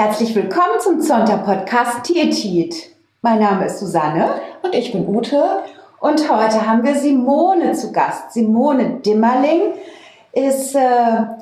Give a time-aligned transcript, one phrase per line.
[0.00, 2.90] Herzlich willkommen zum Zonta-Podcast Tiertiet.
[3.20, 4.30] Mein Name ist Susanne.
[4.62, 5.42] Und ich bin Ute.
[5.98, 8.32] Und heute haben wir Simone zu Gast.
[8.32, 9.72] Simone Dimmerling
[10.38, 10.80] ist äh,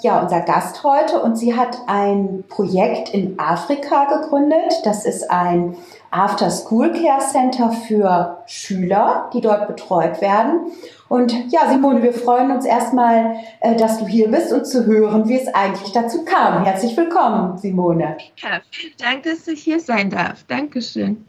[0.00, 4.72] ja unser Gast heute und sie hat ein Projekt in Afrika gegründet.
[4.84, 5.76] Das ist ein
[6.10, 10.72] After School Care Center für Schüler, die dort betreut werden.
[11.08, 15.28] Und ja, Simone, wir freuen uns erstmal, äh, dass du hier bist und zu hören,
[15.28, 16.64] wie es eigentlich dazu kam.
[16.64, 18.16] Herzlich willkommen, Simone.
[18.36, 20.44] Ja, vielen Dank, dass ich hier sein darf.
[20.44, 21.26] Dankeschön.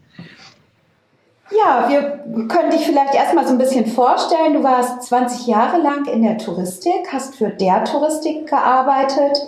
[1.50, 4.54] Ja, wir können dich vielleicht erstmal so ein bisschen vorstellen.
[4.54, 9.40] Du warst 20 Jahre lang in der Touristik, hast für der Touristik gearbeitet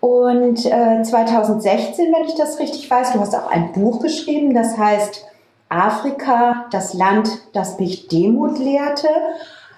[0.00, 4.78] und äh, 2016, wenn ich das richtig weiß, du hast auch ein Buch geschrieben, das
[4.78, 5.24] heißt
[5.68, 9.08] Afrika, das Land, das mich Demut lehrte.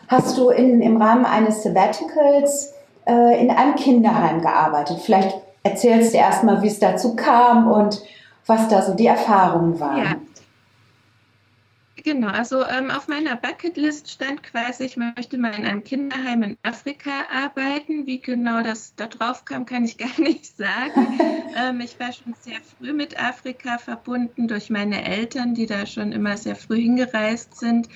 [0.08, 2.74] Hast du in, im Rahmen eines Sabbaticals
[3.06, 4.98] äh, in einem Kinderheim gearbeitet?
[5.02, 8.02] Vielleicht erzählst du erstmal, wie es dazu kam und
[8.46, 9.98] was da so die Erfahrungen waren.
[9.98, 10.14] Ja.
[12.02, 16.56] Genau, also ähm, auf meiner Bucketlist stand quasi, ich möchte mal in einem Kinderheim in
[16.62, 18.06] Afrika arbeiten.
[18.06, 21.18] Wie genau das da drauf kam, kann ich gar nicht sagen.
[21.56, 26.12] ähm, ich war schon sehr früh mit Afrika verbunden durch meine Eltern, die da schon
[26.12, 27.88] immer sehr früh hingereist sind.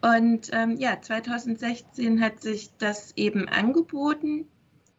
[0.00, 4.46] Und ähm, ja, 2016 hat sich das eben angeboten.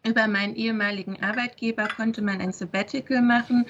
[0.06, 3.66] Über meinen ehemaligen Arbeitgeber konnte man ein Sabbatical machen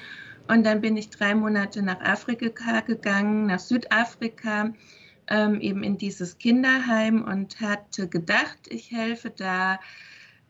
[0.49, 4.73] und dann bin ich drei Monate nach Afrika gegangen, nach Südafrika,
[5.27, 9.79] ähm, eben in dieses Kinderheim und hatte gedacht, ich helfe da,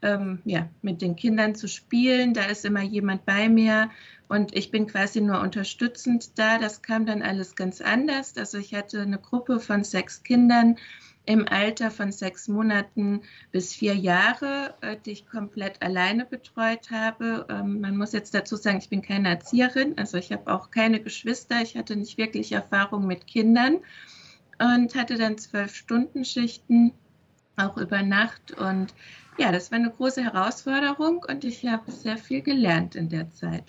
[0.02, 2.34] ähm, ja, mit den Kindern zu spielen.
[2.34, 3.90] Da ist immer jemand bei mir
[4.30, 6.60] und ich bin quasi nur unterstützend da.
[6.60, 8.38] Das kam dann alles ganz anders.
[8.38, 10.78] Also ich hatte eine Gruppe von sechs Kindern
[11.30, 17.46] im Alter von sechs Monaten bis vier Jahre, äh, die ich komplett alleine betreut habe.
[17.52, 21.00] Ähm, man muss jetzt dazu sagen, ich bin keine Erzieherin, also ich habe auch keine
[21.00, 23.78] Geschwister, ich hatte nicht wirklich Erfahrung mit Kindern
[24.58, 26.94] und hatte dann zwölf Stunden Schichten,
[27.58, 28.58] auch über Nacht.
[28.60, 28.96] Und
[29.38, 33.66] ja, das war eine große Herausforderung und ich habe sehr viel gelernt in der Zeit.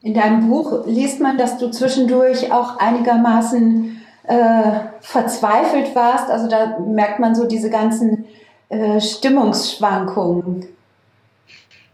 [0.00, 6.30] In deinem Buch liest man, dass du zwischendurch auch einigermaßen äh, verzweifelt warst.
[6.30, 8.26] Also da merkt man so diese ganzen
[8.68, 10.66] äh, Stimmungsschwankungen.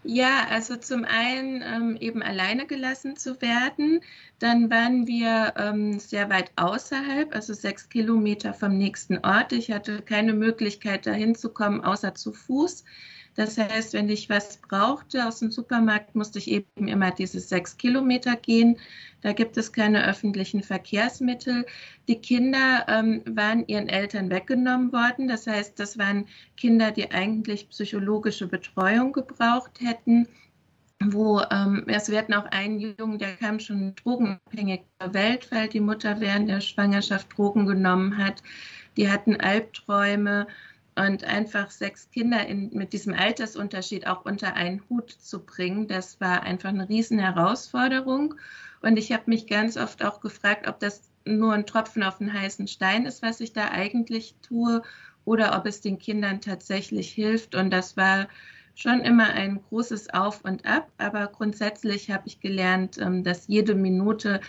[0.08, 4.00] Ja, also zum einen ähm, eben alleine gelassen zu werden.
[4.38, 9.52] Dann waren wir ähm, sehr weit außerhalb, also sechs Kilometer vom nächsten Ort.
[9.52, 12.84] Ich hatte keine Möglichkeit, dahin zu kommen, außer zu Fuß.
[13.36, 17.76] Das heißt, wenn ich was brauchte aus dem Supermarkt, musste ich eben immer diese sechs
[17.76, 18.78] Kilometer gehen.
[19.20, 21.66] Da gibt es keine öffentlichen Verkehrsmittel.
[22.08, 25.28] Die Kinder ähm, waren ihren Eltern weggenommen worden.
[25.28, 26.26] Das heißt, das waren
[26.56, 30.26] Kinder, die eigentlich psychologische Betreuung gebraucht hätten
[31.04, 35.80] wo ähm, wir hatten auch einen Jungen, der kam schon drogenabhängig zur Welt, weil die
[35.80, 38.42] Mutter während der Schwangerschaft Drogen genommen hat.
[38.96, 40.46] Die hatten Albträume
[40.96, 46.20] und einfach sechs Kinder in, mit diesem Altersunterschied auch unter einen Hut zu bringen, das
[46.20, 48.34] war einfach eine riesen Herausforderung.
[48.82, 52.32] Und ich habe mich ganz oft auch gefragt, ob das nur ein Tropfen auf den
[52.32, 54.82] heißen Stein ist, was ich da eigentlich tue,
[55.24, 57.54] oder ob es den Kindern tatsächlich hilft.
[57.54, 58.28] Und das war
[58.74, 60.90] schon immer ein großes Auf und Ab.
[60.98, 64.40] Aber grundsätzlich habe ich gelernt, ähm, dass jede Minute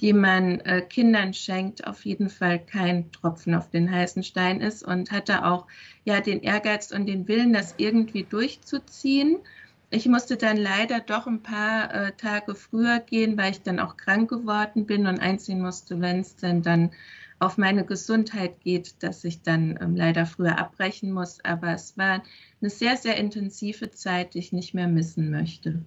[0.00, 4.82] die man äh, Kindern schenkt, auf jeden Fall kein Tropfen auf den heißen Stein ist
[4.82, 5.66] und hatte auch
[6.04, 9.38] ja den Ehrgeiz und den Willen, das irgendwie durchzuziehen.
[9.90, 13.96] Ich musste dann leider doch ein paar äh, Tage früher gehen, weil ich dann auch
[13.96, 16.90] krank geworden bin und einsehen musste, wenn es denn dann
[17.40, 21.42] auf meine Gesundheit geht, dass ich dann ähm, leider früher abbrechen muss.
[21.44, 22.22] Aber es war
[22.60, 25.82] eine sehr, sehr intensive Zeit, die ich nicht mehr missen möchte.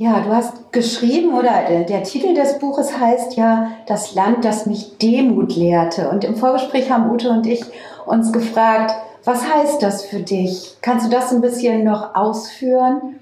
[0.00, 4.96] Ja, du hast geschrieben oder der Titel des Buches heißt ja Das Land, das mich
[4.98, 6.08] Demut lehrte.
[6.08, 7.64] Und im Vorgespräch haben Ute und ich
[8.06, 10.76] uns gefragt, was heißt das für dich?
[10.82, 13.18] Kannst du das ein bisschen noch ausführen?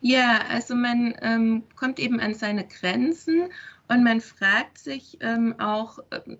[0.00, 3.50] Ja, also man ähm, kommt eben an seine Grenzen
[3.86, 6.38] und man fragt sich ähm, auch, ähm,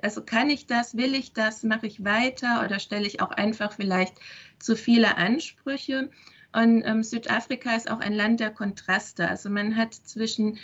[0.00, 3.72] also kann ich das, will ich das, mache ich weiter oder stelle ich auch einfach
[3.72, 4.14] vielleicht
[4.58, 6.08] zu viele Ansprüche?
[6.54, 9.28] Und ähm, Südafrika ist auch ein Land der Kontraste.
[9.28, 10.58] Also man hat zwischen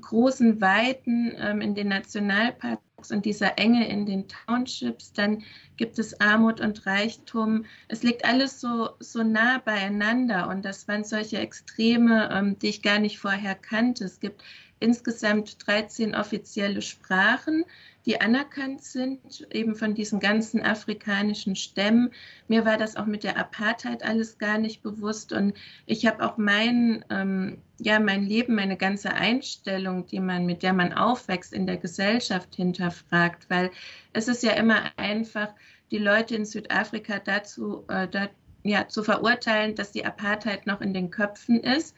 [0.00, 5.42] großen Weiten ähm, in den Nationalparks und dieser Enge in den Townships, dann
[5.76, 7.64] gibt es Armut und Reichtum.
[7.88, 12.82] Es liegt alles so, so nah beieinander und das waren solche Extreme, ähm, die ich
[12.82, 14.04] gar nicht vorher kannte.
[14.04, 14.42] Es gibt
[14.78, 17.64] insgesamt 13 offizielle Sprachen
[18.06, 22.10] die anerkannt sind, eben von diesen ganzen afrikanischen Stämmen.
[22.48, 25.32] Mir war das auch mit der Apartheid alles gar nicht bewusst.
[25.32, 25.54] Und
[25.86, 30.72] ich habe auch mein, ähm, ja, mein Leben, meine ganze Einstellung, die man, mit der
[30.72, 33.70] man aufwächst in der Gesellschaft hinterfragt, weil
[34.12, 35.54] es ist ja immer einfach,
[35.90, 38.28] die Leute in Südafrika dazu, äh, da,
[38.64, 41.94] ja, zu verurteilen, dass die Apartheid noch in den Köpfen ist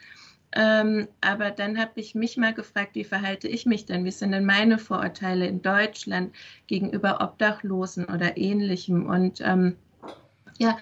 [0.55, 4.05] ähm, aber dann habe ich mich mal gefragt, wie verhalte ich mich denn?
[4.05, 6.35] Wie sind denn meine Vorurteile in Deutschland
[6.69, 9.07] gegenüber Obdachlosen oder ähnlichem?
[9.07, 9.77] Und ähm,
[10.59, 10.79] ja,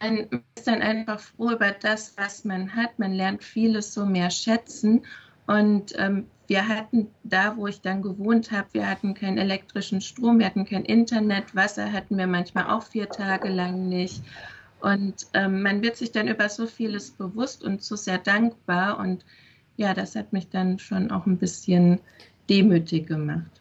[0.00, 2.98] man ist dann einfach froh über das, was man hat.
[2.98, 5.04] Man lernt vieles so mehr schätzen.
[5.46, 10.38] Und ähm, wir hatten da, wo ich dann gewohnt habe, wir hatten keinen elektrischen Strom,
[10.38, 14.22] wir hatten kein Internet, Wasser hatten wir manchmal auch vier Tage lang nicht.
[14.80, 18.98] Und ähm, man wird sich dann über so vieles bewusst und so sehr dankbar.
[18.98, 19.24] Und
[19.76, 22.00] ja, das hat mich dann schon auch ein bisschen
[22.48, 23.56] demütig gemacht.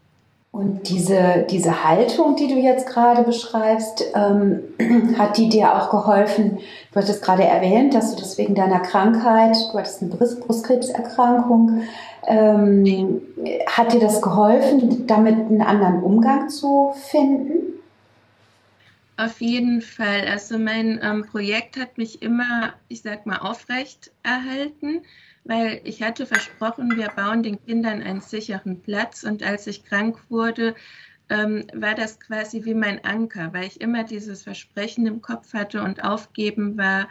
[0.55, 4.61] Und diese, diese Haltung, die du jetzt gerade beschreibst, ähm,
[5.17, 6.59] hat die dir auch geholfen?
[6.93, 11.81] Du hattest gerade erwähnt, dass du das wegen deiner Krankheit, du hattest eine Brustkrebserkrankung,
[12.25, 13.21] ähm,
[13.67, 17.64] hat dir das geholfen, damit einen anderen Umgang zu finden?
[19.17, 20.27] Auf jeden Fall.
[20.27, 25.03] Also mein ähm, Projekt hat mich immer, ich sag mal, aufrecht erhalten,
[25.45, 29.23] weil ich hatte versprochen, wir bauen den Kindern einen sicheren Platz.
[29.23, 30.75] Und als ich krank wurde,
[31.29, 35.81] ähm, war das quasi wie mein Anker, weil ich immer dieses Versprechen im Kopf hatte
[35.81, 37.07] und aufgeben war.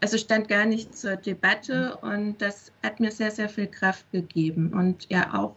[0.00, 4.72] Also stand gar nicht zur Debatte und das hat mir sehr, sehr viel Kraft gegeben
[4.72, 5.54] und ja auch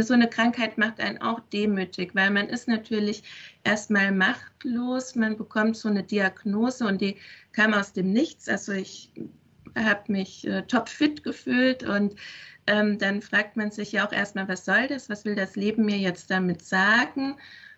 [0.00, 3.22] so eine Krankheit macht einen auch demütig, weil man ist natürlich
[3.64, 7.16] erstmal machtlos, man bekommt so eine Diagnose und die
[7.52, 8.48] kam aus dem Nichts.
[8.48, 9.12] Also ich
[9.76, 12.16] habe mich äh, topfit gefühlt und
[12.66, 15.84] ähm, dann fragt man sich ja auch erstmal, was soll das, was will das Leben
[15.84, 17.36] mir jetzt damit sagen,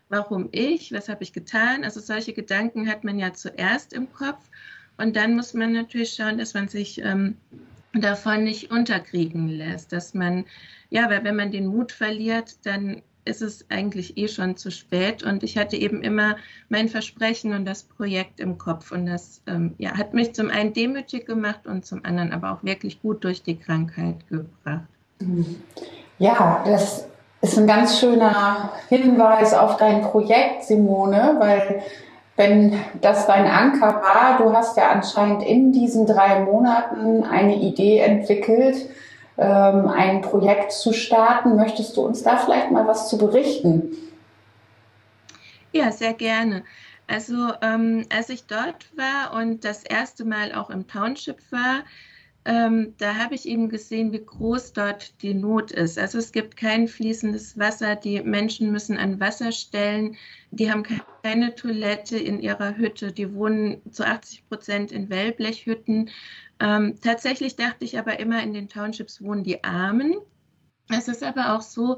[0.08, 1.84] warum ich, was habe ich getan.
[1.84, 4.50] Also solche Gedanken hat man ja zuerst im Kopf
[4.96, 7.36] und dann muss man natürlich schauen, dass man sich ähm,
[7.94, 10.44] davon nicht unterkriegen lässt, dass man,
[10.91, 15.23] ja, weil wenn man den Mut verliert, dann ist es eigentlich eh schon zu spät.
[15.23, 16.37] Und ich hatte eben immer
[16.69, 18.93] mein Versprechen und das Projekt im Kopf.
[18.93, 22.62] Und das ähm, ja, hat mich zum einen demütig gemacht und zum anderen aber auch
[22.62, 24.85] wirklich gut durch die Krankheit gebracht.
[26.19, 27.06] Ja, das
[27.41, 31.82] ist ein ganz schöner Hinweis auf dein Projekt, Simone, weil
[32.36, 37.98] wenn das dein Anker war, du hast ja anscheinend in diesen drei Monaten eine Idee
[37.98, 38.88] entwickelt,
[39.38, 41.56] ähm, ein Projekt zu starten.
[41.56, 43.96] Möchtest du uns da vielleicht mal was zu berichten?
[45.72, 46.64] Ja, sehr gerne.
[47.06, 51.82] Also ähm, als ich dort war und das erste Mal auch im Township war,
[52.46, 55.99] ähm, da habe ich eben gesehen, wie groß dort die Not ist.
[55.99, 60.17] Also es gibt kein fließendes Wasser, die Menschen müssen an Wasserstellen,
[60.50, 60.85] die haben
[61.23, 66.11] keine Toilette in ihrer Hütte, die wohnen zu 80 Prozent in Wellblechhütten.
[66.61, 70.14] Ähm, tatsächlich dachte ich aber immer, in den Townships wohnen die Armen.
[70.91, 71.96] Es ist aber auch so,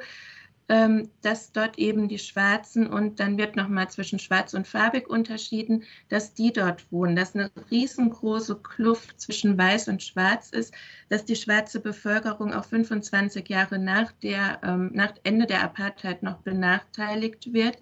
[0.69, 5.85] ähm, dass dort eben die Schwarzen und dann wird nochmal zwischen Schwarz und Farbig unterschieden,
[6.09, 10.75] dass die dort wohnen, dass eine riesengroße Kluft zwischen Weiß und Schwarz ist,
[11.09, 16.38] dass die schwarze Bevölkerung auch 25 Jahre nach, der, ähm, nach Ende der Apartheid noch
[16.38, 17.79] benachteiligt wird.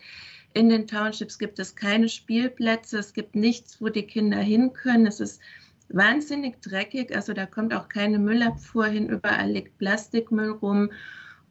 [0.53, 5.07] In den Townships gibt es keine Spielplätze, es gibt nichts, wo die Kinder hin können.
[5.07, 5.41] Es ist
[5.89, 10.91] wahnsinnig dreckig, also da kommt auch keine Müllabfuhr hin, überall liegt Plastikmüll rum.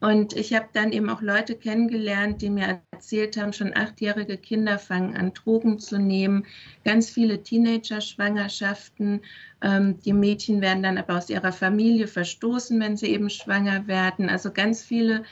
[0.03, 4.77] Und ich habe dann eben auch Leute kennengelernt, die mir erzählt haben, schon achtjährige Kinder
[4.77, 6.45] fangen an, Drogen zu nehmen,
[6.83, 9.21] ganz viele Teenager-Schwangerschaften.
[9.61, 14.27] Ähm, die Mädchen werden dann aber aus ihrer Familie verstoßen, wenn sie eben schwanger werden.
[14.27, 15.23] Also ganz viele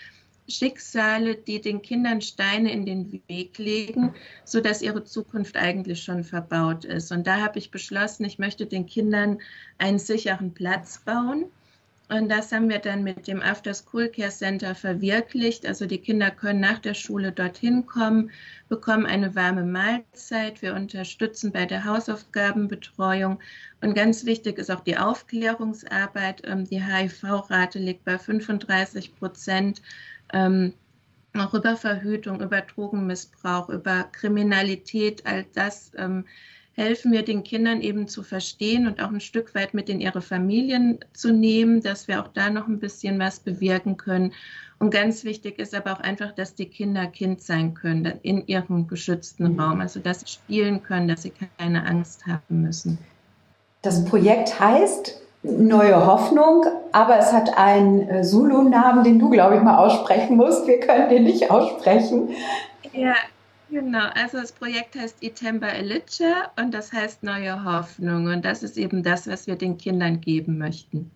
[0.48, 4.14] Schicksale, die den Kindern Steine in den Weg legen,
[4.46, 7.12] sodass ihre Zukunft eigentlich schon verbaut ist.
[7.12, 9.40] Und da habe ich beschlossen, ich möchte den Kindern
[9.80, 11.52] einen sicheren Platz bauen
[12.12, 15.66] und das haben wir dann mit dem After School Care Center verwirklicht.
[15.66, 18.32] Also die Kinder können nach der Schule dorthin kommen,
[18.68, 20.62] bekommen eine warme Mahlzeit.
[20.62, 23.40] Wir unterstützen bei der Hausaufgabenbetreuung.
[23.80, 26.42] Und ganz wichtig ist auch die Aufklärungsarbeit.
[26.44, 29.82] Ähm, die HIV-Rate liegt bei 35 Prozent.
[30.34, 30.74] Ähm,
[31.34, 36.26] auch über Verhütung, über Drogenmissbrauch, über Kriminalität, all das ähm,
[36.82, 40.22] helfen wir den Kindern eben zu verstehen und auch ein Stück weit mit in ihre
[40.22, 44.34] Familien zu nehmen, dass wir auch da noch ein bisschen was bewirken können.
[44.80, 48.88] Und ganz wichtig ist aber auch einfach, dass die Kinder Kind sein können in ihrem
[48.88, 49.60] geschützten mhm.
[49.60, 52.98] Raum, also dass sie spielen können, dass sie keine Angst haben müssen.
[53.84, 59.62] Das Projekt heißt Neue Hoffnung, aber es hat einen äh, Zulu-Namen, den du, glaube ich,
[59.64, 60.68] mal aussprechen musst.
[60.68, 62.30] Wir können den nicht aussprechen.
[62.94, 63.16] Ja,
[63.72, 64.08] genau.
[64.14, 68.28] Also das Projekt heißt Itemba Elitcha und das heißt Neue Hoffnung.
[68.28, 71.10] Und das ist eben das, was wir den Kindern geben möchten.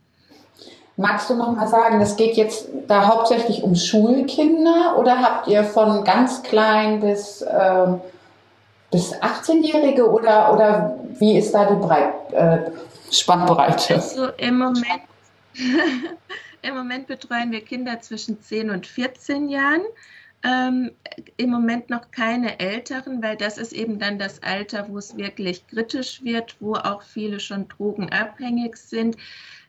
[0.97, 5.65] Magst du noch mal sagen, das geht jetzt da hauptsächlich um Schulkinder oder habt ihr
[5.65, 7.87] von ganz klein bis, äh,
[8.91, 12.71] bis 18-Jährige oder, oder wie ist da die Breit, äh,
[13.11, 13.95] Spannbreite?
[13.95, 15.01] Also im Moment,
[16.61, 19.81] im Moment betreuen wir Kinder zwischen 10 und 14 Jahren.
[20.45, 20.91] Ähm,
[21.37, 25.65] Im Moment noch keine Älteren, weil das ist eben dann das Alter, wo es wirklich
[25.65, 29.17] kritisch wird, wo auch viele schon drogenabhängig sind.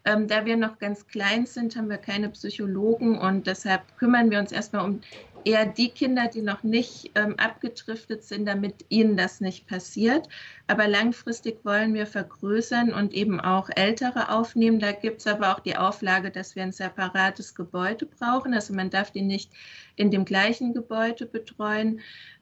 [0.04, 4.38] Ähm, da wir noch ganz klein sind, haben wir keine Psychologen und deshalb kümmern wir
[4.38, 5.00] uns erstmal um
[5.46, 10.28] eher die Kinder, die noch nicht ähm, abgedriftet sind, damit ihnen das nicht passiert.
[10.66, 14.80] Aber langfristig wollen wir vergrößern und eben auch Ältere aufnehmen.
[14.80, 18.54] Da gibt es aber auch die Auflage, dass wir ein separates Gebäude brauchen.
[18.54, 19.52] Also man darf die nicht
[19.94, 22.00] in dem gleichen Gebäude betreuen.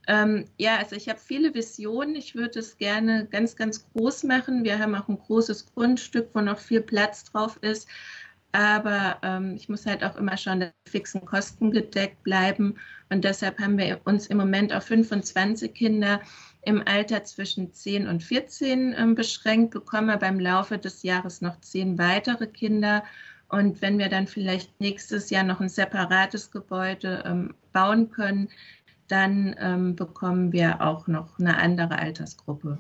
[0.09, 2.15] Ähm, ja, also ich habe viele Visionen.
[2.15, 4.65] Ich würde es gerne ganz, ganz groß machen.
[4.65, 7.87] Wir haben auch ein großes Grundstück, wo noch viel Platz drauf ist.
[8.55, 12.77] Aber ähm, ich muss halt auch immer schauen, dass die fixen Kosten gedeckt bleiben.
[13.11, 16.21] Und deshalb haben wir uns im Moment auf 25 Kinder
[16.63, 21.59] im Alter zwischen 10 und 14 ähm, beschränkt, bekommen wir beim Laufe des Jahres noch
[21.59, 23.03] 10 weitere Kinder.
[23.49, 28.51] Und wenn wir dann vielleicht nächstes Jahr noch ein separates Gebäude ähm, bauen können,
[29.09, 32.79] dann ähm, bekommen wir auch noch eine andere Altersgruppe.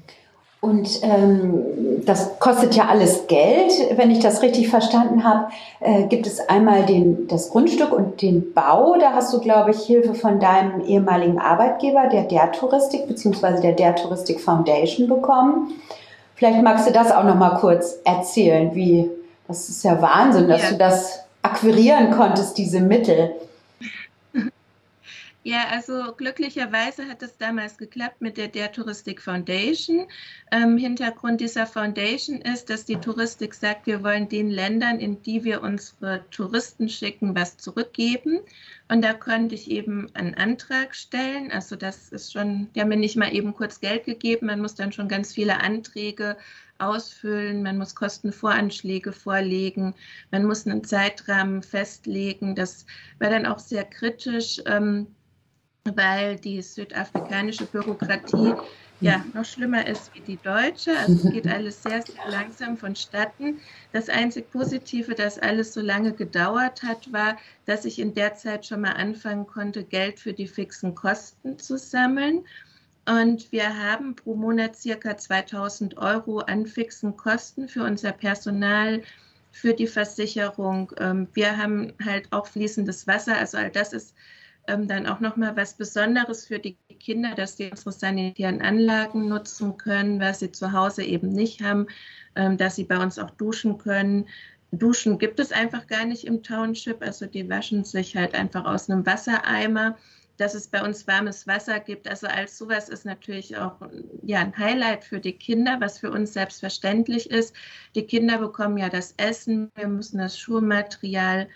[0.64, 3.70] Und ähm, das kostet ja alles Geld.
[3.96, 5.48] Wenn ich das richtig verstanden habe,
[5.80, 8.96] äh, gibt es einmal den, das Grundstück und den Bau.
[8.98, 13.60] Da hast du, glaube ich, Hilfe von deinem ehemaligen Arbeitgeber, der der Touristik bzw.
[13.60, 15.74] der der Touristik Foundation bekommen.
[16.34, 19.10] Vielleicht magst du das auch noch mal kurz erzählen, wie
[19.46, 20.70] das ist ja Wahnsinn, dass ja.
[20.70, 23.32] du das akquirieren konntest, diese Mittel.
[25.46, 30.06] Ja, also glücklicherweise hat es damals geklappt mit der Der Touristik Foundation.
[30.50, 35.44] Ähm, Hintergrund dieser Foundation ist, dass die Touristik sagt, wir wollen den Ländern, in die
[35.44, 38.40] wir unsere Touristen schicken, was zurückgeben.
[38.88, 41.52] Und da konnte ich eben einen Antrag stellen.
[41.52, 44.46] Also das ist schon, die haben mir nicht mal eben kurz Geld gegeben.
[44.46, 46.38] Man muss dann schon ganz viele Anträge
[46.78, 49.94] ausfüllen, man muss Kostenvoranschläge vorlegen,
[50.30, 52.54] man muss einen Zeitrahmen festlegen.
[52.54, 52.86] Das
[53.18, 54.62] war dann auch sehr kritisch.
[54.64, 55.06] Ähm,
[55.92, 58.54] weil die südafrikanische Bürokratie
[59.00, 60.96] ja noch schlimmer ist wie die deutsche.
[60.98, 63.60] Also es geht alles sehr, sehr langsam vonstatten.
[63.92, 67.36] Das einzig Positive, dass alles so lange gedauert hat, war,
[67.66, 71.76] dass ich in der Zeit schon mal anfangen konnte, Geld für die fixen Kosten zu
[71.76, 72.44] sammeln.
[73.06, 79.02] Und wir haben pro Monat circa 2000 Euro an fixen Kosten für unser Personal,
[79.52, 80.90] für die Versicherung.
[80.98, 83.36] Ähm, wir haben halt auch fließendes Wasser.
[83.36, 84.14] Also all das ist
[84.66, 89.76] ähm, dann auch nochmal was Besonderes für die Kinder, dass sie unsere sanitären Anlagen nutzen
[89.76, 91.86] können, was sie zu Hause eben nicht haben,
[92.34, 94.26] ähm, dass sie bei uns auch duschen können.
[94.72, 98.90] Duschen gibt es einfach gar nicht im Township, also die waschen sich halt einfach aus
[98.90, 99.96] einem Wassereimer.
[100.36, 103.76] Dass es bei uns warmes Wasser gibt, also als sowas ist natürlich auch
[104.24, 107.54] ja, ein Highlight für die Kinder, was für uns selbstverständlich ist.
[107.94, 111.48] Die Kinder bekommen ja das Essen, wir müssen das Schulmaterial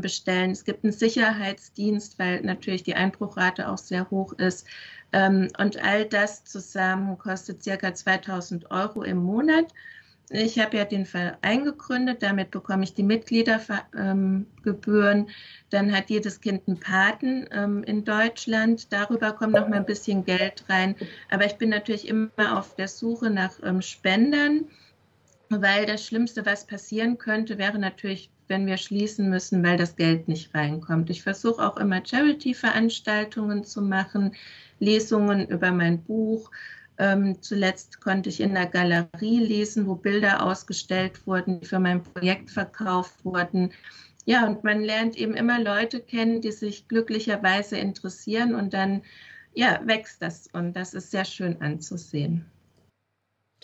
[0.00, 0.50] bestellen.
[0.50, 4.66] Es gibt einen Sicherheitsdienst, weil natürlich die Einbruchrate auch sehr hoch ist.
[5.12, 9.66] Ähm, und all das zusammen kostet circa 2000 Euro im Monat.
[10.30, 15.28] Ich habe ja den Verein gegründet, damit bekomme ich die Mitgliedergebühren.
[15.68, 18.90] Dann hat jedes Kind einen Paten ähm, in Deutschland.
[18.92, 20.96] Darüber kommt noch mal ein bisschen Geld rein.
[21.30, 24.70] Aber ich bin natürlich immer auf der Suche nach Spendern,
[25.50, 30.28] weil das Schlimmste, was passieren könnte, wäre natürlich wenn wir schließen müssen, weil das Geld
[30.28, 31.08] nicht reinkommt.
[31.08, 34.34] Ich versuche auch immer Charity-Veranstaltungen zu machen,
[34.78, 36.50] Lesungen über mein Buch.
[36.98, 42.02] Ähm, zuletzt konnte ich in der Galerie lesen, wo Bilder ausgestellt wurden, die für mein
[42.02, 43.72] Projekt verkauft wurden.
[44.26, 49.00] Ja, und man lernt eben immer Leute kennen, die sich glücklicherweise interessieren und dann
[49.54, 52.51] ja, wächst das und das ist sehr schön anzusehen.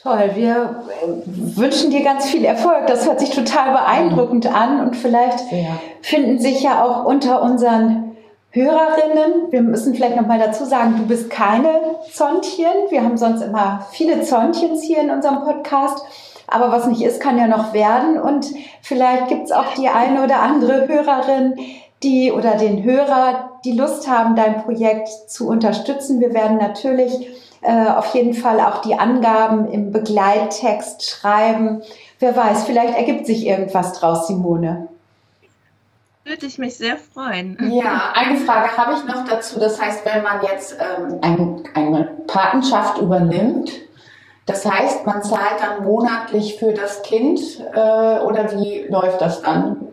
[0.03, 2.87] Toll, wir äh, wünschen dir ganz viel Erfolg.
[2.87, 5.81] Das hört sich total beeindruckend an und vielleicht ja.
[6.03, 8.17] finden sich ja auch unter unseren
[8.51, 11.69] Hörerinnen, wir müssen vielleicht noch mal dazu sagen, du bist keine
[12.13, 12.91] Zontchen.
[12.91, 16.03] Wir haben sonst immer viele Zontchens hier in unserem Podcast.
[16.47, 18.19] Aber was nicht ist, kann ja noch werden.
[18.19, 18.47] Und
[18.81, 21.57] vielleicht gibt es auch die eine oder andere Hörerin,
[22.03, 26.21] die oder den Hörer, die Lust haben, dein Projekt zu unterstützen.
[26.21, 27.29] Wir werden natürlich
[27.63, 31.83] äh, auf jeden Fall auch die Angaben im Begleittext schreiben.
[32.19, 34.89] Wer weiß, vielleicht ergibt sich irgendwas draus, Simone.
[36.25, 37.57] Würde ich mich sehr freuen.
[37.71, 39.59] Ja, eine Frage habe ich noch dazu.
[39.59, 43.73] Das heißt, wenn man jetzt ähm, ein, eine Patenschaft übernimmt,
[44.45, 47.41] das heißt, man zahlt dann monatlich für das Kind
[47.75, 49.88] äh, oder wie läuft das dann?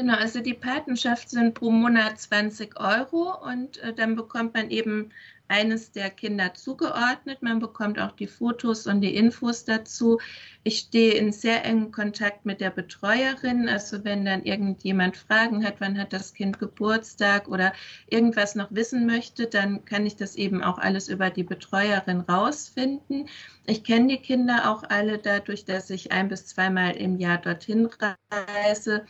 [0.00, 5.10] Genau, also die Patenschaft sind pro Monat 20 Euro und äh, dann bekommt man eben
[5.48, 7.42] eines der Kinder zugeordnet.
[7.42, 10.18] Man bekommt auch die Fotos und die Infos dazu.
[10.62, 13.68] Ich stehe in sehr engem Kontakt mit der Betreuerin.
[13.68, 17.74] Also wenn dann irgendjemand Fragen hat, wann hat das Kind Geburtstag oder
[18.08, 23.28] irgendwas noch wissen möchte, dann kann ich das eben auch alles über die Betreuerin rausfinden.
[23.66, 27.90] Ich kenne die Kinder auch alle dadurch, dass ich ein bis zweimal im Jahr dorthin
[28.30, 29.04] reise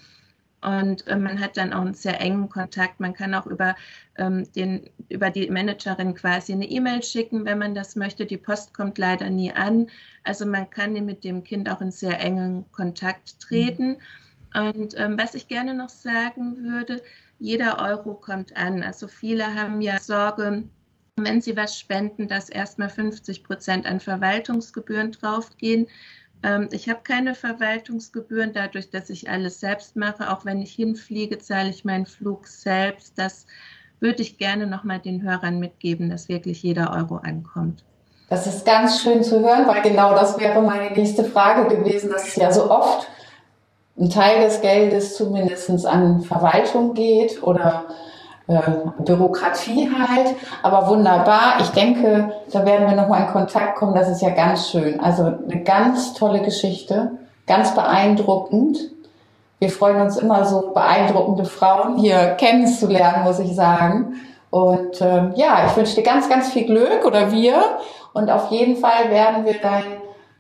[0.63, 3.01] und äh, man hat dann auch einen sehr engen Kontakt.
[3.01, 3.77] Man kann auch über,
[4.19, 8.27] ähm, den, über die Managerin quasi eine E-Mail schicken, wenn man das möchte.
[8.27, 9.89] Die Post kommt leider nie an.
[10.23, 13.97] Also man kann mit dem Kind auch in sehr engen Kontakt treten.
[14.55, 14.71] Mhm.
[14.71, 17.03] Und ähm, was ich gerne noch sagen würde,
[17.39, 18.83] jeder Euro kommt an.
[18.83, 20.65] Also viele haben ja Sorge,
[21.17, 25.87] wenn sie was spenden, dass erstmal 50 Prozent an Verwaltungsgebühren draufgehen.
[26.43, 30.31] Ähm, ich habe keine Verwaltungsgebühren, dadurch, dass ich alles selbst mache.
[30.31, 33.19] Auch wenn ich hinfliege, zahle ich meinen Flug selbst.
[33.19, 33.47] Das
[34.01, 37.85] würde ich gerne nochmal den Hörern mitgeben, dass wirklich jeder Euro ankommt.
[38.29, 42.29] Das ist ganz schön zu hören, weil genau das wäre meine nächste Frage gewesen, dass
[42.29, 43.09] es ja so oft
[43.99, 47.87] ein Teil des Geldes zumindest an Verwaltung geht oder
[48.99, 50.35] Bürokratie halt.
[50.63, 51.55] Aber wunderbar.
[51.61, 53.95] Ich denke, da werden wir nochmal in Kontakt kommen.
[53.95, 55.01] Das ist ja ganz schön.
[55.01, 57.13] Also eine ganz tolle Geschichte.
[57.47, 58.79] Ganz beeindruckend.
[59.59, 64.15] Wir freuen uns immer so beeindruckende Frauen hier kennenzulernen, muss ich sagen.
[64.51, 67.63] Und ähm, ja, ich wünsche dir ganz, ganz viel Glück oder wir.
[68.13, 69.85] Und auf jeden Fall werden wir dein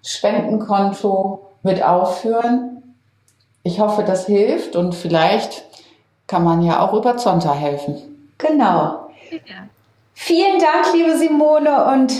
[0.02, 2.94] Spendenkonto mit aufführen.
[3.62, 5.69] Ich hoffe, das hilft und vielleicht
[6.30, 8.30] kann man ja auch über Zonta helfen.
[8.38, 9.10] Genau.
[9.32, 9.68] Ja.
[10.14, 12.12] Vielen Dank, liebe Simone, und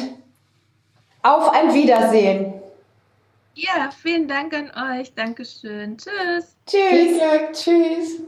[1.23, 2.55] auf ein Wiedersehen.
[3.55, 5.15] Ja, vielen Dank an euch.
[5.15, 5.97] Dankeschön.
[5.97, 6.57] Tschüss.
[6.67, 7.21] Tschüss.
[7.53, 8.21] Tschüss.